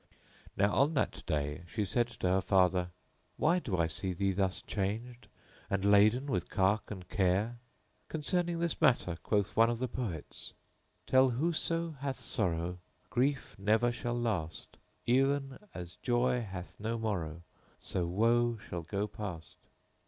Now 0.57 0.73
on 0.73 0.95
that 0.95 1.23
day 1.27 1.63
she 1.67 1.85
said 1.85 2.07
to 2.07 2.27
her 2.27 2.41
father, 2.41 2.89
"Why 3.37 3.59
do 3.59 3.77
I 3.77 3.85
see 3.85 4.13
thee 4.13 4.31
thus 4.31 4.63
changed 4.63 5.27
and 5.69 5.85
laden 5.85 6.25
with 6.25 6.49
cark 6.49 6.89
and 6.89 7.07
care? 7.07 7.59
Concerning 8.09 8.57
this 8.57 8.81
matter 8.81 9.15
quoth 9.21 9.55
one 9.55 9.69
of 9.69 9.77
the 9.77 9.87
poets.— 9.87 10.53
Tell 11.05 11.29
whoso 11.29 11.91
hath 11.99 12.15
sorrow 12.15 12.79
* 12.95 13.09
Grief 13.11 13.55
never 13.59 13.91
shall 13.91 14.19
last: 14.19 14.77
E'en 15.07 15.59
as 15.71 15.97
joy 15.97 16.41
hath 16.41 16.79
no 16.79 16.97
morrow 16.97 17.43
* 17.63 17.67
So 17.79 18.07
woe 18.07 18.57
shall 18.57 18.81
go 18.81 19.05
past." 19.05 19.57